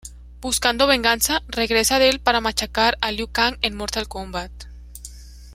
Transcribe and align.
Buscando 0.41 0.87
venganza, 0.87 1.43
regresa 1.47 1.99
del 1.99 2.19
para 2.19 2.41
machacar 2.41 2.97
a 3.01 3.11
Liu 3.11 3.27
Kang 3.31 3.59
en 3.61 3.75
Mortal 3.77 4.07
Kombat. 4.07 4.51